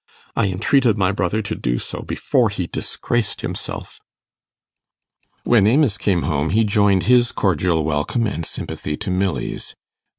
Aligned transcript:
I 0.35 0.47
entreated 0.47 0.97
my 0.97 1.11
brother 1.11 1.43
to 1.43 1.53
do 1.53 1.77
so, 1.77 1.99
before 2.01 2.49
he 2.49 2.65
disgraced 2.65 3.41
himself.' 3.41 3.99
When 5.43 5.67
Amos 5.67 5.99
came 5.99 6.23
home, 6.23 6.49
he 6.49 6.63
joined 6.63 7.03
his 7.03 7.31
cordial 7.31 7.83
welcome 7.85 8.25
and 8.25 8.43
sympathy 8.43 8.97
to 8.97 9.11
Milly's. 9.11 9.75